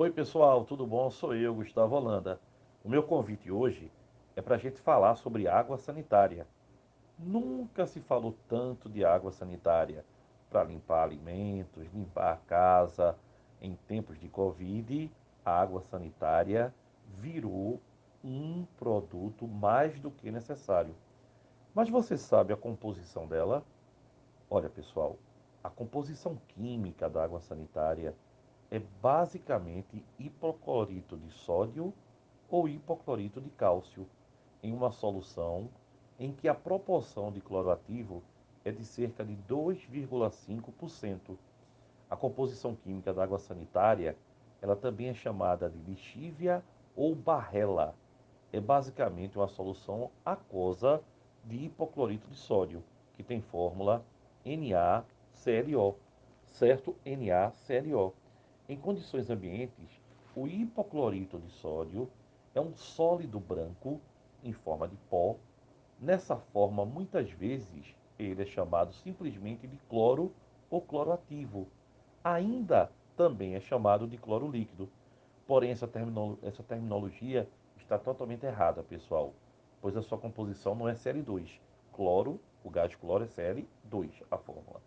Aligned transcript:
Oi, 0.00 0.12
pessoal, 0.12 0.64
tudo 0.64 0.86
bom? 0.86 1.10
Sou 1.10 1.34
eu, 1.34 1.52
Gustavo 1.52 1.96
Holanda. 1.96 2.38
O 2.84 2.88
meu 2.88 3.02
convite 3.02 3.50
hoje 3.50 3.90
é 4.36 4.40
para 4.40 4.54
a 4.54 4.58
gente 4.58 4.80
falar 4.80 5.16
sobre 5.16 5.48
água 5.48 5.76
sanitária. 5.76 6.46
Nunca 7.18 7.84
se 7.84 7.98
falou 8.02 8.36
tanto 8.46 8.88
de 8.88 9.04
água 9.04 9.32
sanitária 9.32 10.04
para 10.48 10.62
limpar 10.62 11.02
alimentos, 11.02 11.92
limpar 11.92 12.34
a 12.34 12.36
casa. 12.36 13.16
Em 13.60 13.74
tempos 13.88 14.20
de 14.20 14.28
Covid, 14.28 15.10
a 15.44 15.60
água 15.60 15.80
sanitária 15.80 16.72
virou 17.16 17.80
um 18.22 18.64
produto 18.78 19.48
mais 19.48 19.98
do 19.98 20.12
que 20.12 20.30
necessário. 20.30 20.94
Mas 21.74 21.90
você 21.90 22.16
sabe 22.16 22.52
a 22.52 22.56
composição 22.56 23.26
dela? 23.26 23.64
Olha, 24.48 24.70
pessoal, 24.70 25.16
a 25.60 25.68
composição 25.68 26.40
química 26.46 27.10
da 27.10 27.24
água 27.24 27.40
sanitária 27.40 28.14
é 28.70 28.78
basicamente 29.00 30.04
hipoclorito 30.18 31.16
de 31.16 31.30
sódio 31.30 31.92
ou 32.48 32.68
hipoclorito 32.68 33.40
de 33.40 33.50
cálcio 33.50 34.06
em 34.62 34.72
uma 34.72 34.90
solução 34.90 35.68
em 36.18 36.32
que 36.32 36.48
a 36.48 36.54
proporção 36.54 37.30
de 37.30 37.40
cloroativo 37.40 38.22
é 38.64 38.72
de 38.72 38.84
cerca 38.84 39.24
de 39.24 39.36
2,5%. 39.48 41.36
A 42.10 42.16
composição 42.16 42.74
química 42.74 43.12
da 43.12 43.22
água 43.22 43.38
sanitária, 43.38 44.16
ela 44.60 44.74
também 44.74 45.08
é 45.08 45.14
chamada 45.14 45.70
de 45.70 45.78
lixívia 45.78 46.62
ou 46.96 47.14
barrela. 47.14 47.94
É 48.52 48.60
basicamente 48.60 49.38
uma 49.38 49.48
solução 49.48 50.10
aquosa 50.24 51.02
de 51.44 51.64
hipoclorito 51.64 52.28
de 52.28 52.36
sódio, 52.36 52.82
que 53.14 53.22
tem 53.22 53.40
fórmula 53.40 54.04
NaClO, 54.44 55.96
certo? 56.46 56.96
NaClO. 57.04 58.14
Em 58.70 58.76
condições 58.76 59.30
ambientes, 59.30 59.88
o 60.36 60.46
hipoclorito 60.46 61.38
de 61.38 61.48
sódio 61.52 62.06
é 62.54 62.60
um 62.60 62.76
sólido 62.76 63.40
branco 63.40 63.98
em 64.44 64.52
forma 64.52 64.86
de 64.86 64.94
pó. 65.08 65.36
Nessa 65.98 66.36
forma, 66.36 66.84
muitas 66.84 67.30
vezes, 67.30 67.94
ele 68.18 68.42
é 68.42 68.44
chamado 68.44 68.92
simplesmente 68.92 69.66
de 69.66 69.78
cloro 69.88 70.34
ou 70.68 70.82
cloroativo. 70.82 71.66
Ainda 72.22 72.92
também 73.16 73.54
é 73.54 73.60
chamado 73.60 74.06
de 74.06 74.18
cloro 74.18 74.50
líquido. 74.50 74.86
Porém, 75.46 75.70
essa, 75.70 75.90
essa 76.42 76.62
terminologia 76.62 77.48
está 77.78 77.98
totalmente 77.98 78.44
errada, 78.44 78.82
pessoal, 78.82 79.32
pois 79.80 79.96
a 79.96 80.02
sua 80.02 80.18
composição 80.18 80.74
não 80.74 80.86
é 80.86 80.92
Cl2. 80.92 81.58
Cloro, 81.90 82.38
o 82.62 82.68
gás 82.68 82.94
cloro 82.94 83.24
é 83.24 83.28
Cl2, 83.28 84.10
a 84.30 84.36
fórmula. 84.36 84.82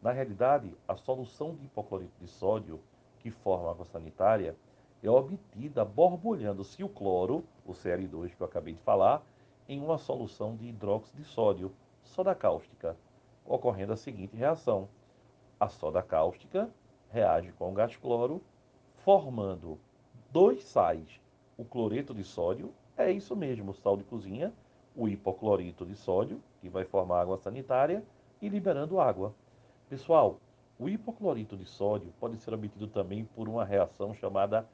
Na 0.00 0.10
realidade, 0.10 0.74
a 0.88 0.96
solução 0.96 1.54
de 1.54 1.66
hipoclorito 1.66 2.18
de 2.18 2.28
sódio 2.28 2.80
que 3.26 3.30
forma 3.32 3.72
água 3.72 3.84
sanitária 3.84 4.56
é 5.02 5.10
obtida 5.10 5.84
borbulhando-se 5.84 6.84
o 6.84 6.88
cloro, 6.88 7.42
o 7.64 7.72
Cl2 7.72 8.36
que 8.36 8.40
eu 8.40 8.46
acabei 8.46 8.74
de 8.74 8.80
falar, 8.82 9.20
em 9.68 9.80
uma 9.80 9.98
solução 9.98 10.54
de 10.54 10.68
hidróxido 10.68 11.20
de 11.20 11.24
sódio, 11.24 11.72
soda 12.04 12.36
cáustica, 12.36 12.96
ocorrendo 13.44 13.92
a 13.92 13.96
seguinte 13.96 14.36
reação. 14.36 14.88
A 15.58 15.68
soda 15.68 16.04
cáustica 16.04 16.70
reage 17.10 17.50
com 17.50 17.68
o 17.68 17.74
gás 17.74 17.96
cloro, 17.96 18.40
formando 18.94 19.76
dois 20.30 20.62
sais. 20.62 21.20
O 21.58 21.64
cloreto 21.64 22.14
de 22.14 22.22
sódio 22.22 22.72
é 22.96 23.10
isso 23.10 23.34
mesmo, 23.34 23.74
sal 23.74 23.96
de 23.96 24.04
cozinha, 24.04 24.52
o 24.94 25.08
hipoclorito 25.08 25.84
de 25.84 25.96
sódio, 25.96 26.40
que 26.60 26.68
vai 26.68 26.84
formar 26.84 27.22
água 27.22 27.38
sanitária, 27.38 28.04
e 28.40 28.48
liberando 28.48 29.00
água. 29.00 29.34
Pessoal, 29.88 30.38
o 30.78 30.88
hipoclorito 30.88 31.56
de 31.56 31.64
sódio 31.64 32.12
pode 32.20 32.36
ser 32.36 32.52
obtido 32.52 32.86
também 32.86 33.24
por 33.24 33.48
uma 33.48 33.64
reação 33.64 34.12
chamada 34.12 34.68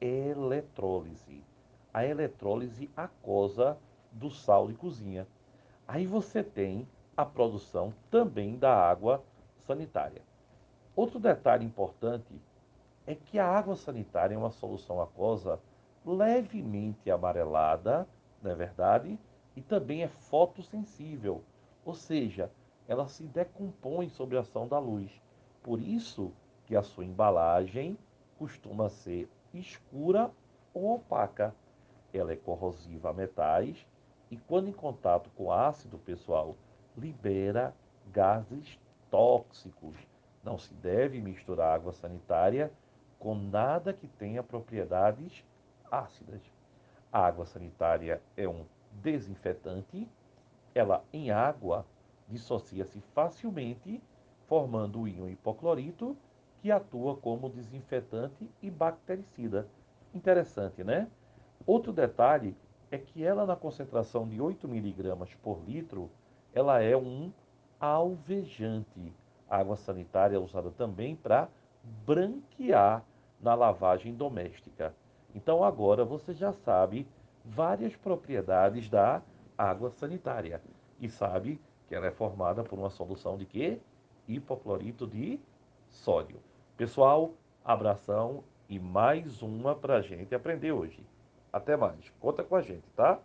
eletrólise. 0.00 1.42
A 1.92 2.04
eletrólise 2.04 2.90
aquosa 2.94 3.78
do 4.12 4.30
sal 4.30 4.68
de 4.68 4.74
cozinha. 4.74 5.26
Aí 5.88 6.06
você 6.06 6.42
tem 6.42 6.86
a 7.16 7.24
produção 7.24 7.94
também 8.10 8.58
da 8.58 8.74
água 8.74 9.24
sanitária. 9.66 10.20
Outro 10.94 11.18
detalhe 11.18 11.64
importante 11.64 12.38
é 13.06 13.14
que 13.14 13.38
a 13.38 13.46
água 13.46 13.76
sanitária 13.76 14.34
é 14.34 14.38
uma 14.38 14.50
solução 14.50 15.00
aquosa 15.00 15.58
levemente 16.04 17.10
amarelada, 17.10 18.06
não 18.42 18.50
é 18.50 18.54
verdade? 18.54 19.18
E 19.54 19.62
também 19.62 20.02
é 20.02 20.08
fotossensível, 20.08 21.42
ou 21.84 21.94
seja, 21.94 22.50
ela 22.86 23.08
se 23.08 23.24
decompõe 23.24 24.10
sob 24.10 24.36
a 24.36 24.40
ação 24.40 24.68
da 24.68 24.78
luz. 24.78 25.10
Por 25.66 25.80
isso 25.80 26.32
que 26.64 26.76
a 26.76 26.82
sua 26.82 27.04
embalagem 27.04 27.98
costuma 28.38 28.88
ser 28.88 29.28
escura 29.52 30.30
ou 30.72 30.94
opaca. 30.94 31.52
Ela 32.14 32.34
é 32.34 32.36
corrosiva 32.36 33.10
a 33.10 33.12
metais 33.12 33.84
e 34.30 34.36
quando 34.36 34.68
em 34.68 34.72
contato 34.72 35.28
com 35.30 35.50
ácido, 35.50 35.98
pessoal, 35.98 36.54
libera 36.96 37.74
gases 38.12 38.78
tóxicos. 39.10 39.96
Não 40.44 40.56
se 40.56 40.72
deve 40.74 41.20
misturar 41.20 41.74
água 41.74 41.92
sanitária 41.92 42.70
com 43.18 43.34
nada 43.34 43.92
que 43.92 44.06
tenha 44.06 44.44
propriedades 44.44 45.44
ácidas. 45.90 46.42
A 47.12 47.26
água 47.26 47.44
sanitária 47.44 48.22
é 48.36 48.46
um 48.46 48.64
desinfetante, 48.92 50.08
ela 50.72 51.02
em 51.12 51.32
água 51.32 51.84
dissocia-se 52.28 53.00
facilmente 53.12 54.00
formando 54.46 55.00
o 55.00 55.08
íon 55.08 55.28
hipoclorito, 55.28 56.16
que 56.60 56.70
atua 56.70 57.16
como 57.16 57.48
desinfetante 57.48 58.50
e 58.62 58.70
bactericida. 58.70 59.66
Interessante, 60.14 60.82
né? 60.82 61.08
Outro 61.66 61.92
detalhe 61.92 62.56
é 62.90 62.98
que 62.98 63.24
ela 63.24 63.44
na 63.44 63.56
concentração 63.56 64.26
de 64.26 64.40
8 64.40 64.68
miligramas 64.68 65.34
por 65.34 65.60
litro, 65.66 66.10
ela 66.54 66.80
é 66.80 66.96
um 66.96 67.32
alvejante. 67.78 69.12
A 69.48 69.58
água 69.58 69.76
sanitária 69.76 70.36
é 70.36 70.38
usada 70.38 70.70
também 70.70 71.14
para 71.14 71.48
branquear 72.04 73.04
na 73.40 73.54
lavagem 73.54 74.14
doméstica. 74.14 74.94
Então 75.34 75.62
agora 75.62 76.04
você 76.04 76.32
já 76.32 76.52
sabe 76.52 77.06
várias 77.44 77.94
propriedades 77.94 78.88
da 78.88 79.22
água 79.56 79.90
sanitária 79.90 80.60
e 81.00 81.08
sabe 81.08 81.60
que 81.86 81.94
ela 81.94 82.06
é 82.06 82.10
formada 82.10 82.64
por 82.64 82.78
uma 82.78 82.90
solução 82.90 83.36
de 83.36 83.44
quê? 83.44 83.80
Hipoclorito 84.28 85.06
de 85.06 85.40
sódio. 85.88 86.38
Pessoal, 86.76 87.34
abração 87.64 88.44
e 88.68 88.78
mais 88.78 89.42
uma 89.42 89.74
para 89.74 89.96
a 89.96 90.02
gente 90.02 90.34
aprender 90.34 90.72
hoje. 90.72 91.04
Até 91.52 91.76
mais. 91.76 92.12
Conta 92.20 92.42
com 92.42 92.56
a 92.56 92.60
gente, 92.60 92.84
tá? 92.94 93.18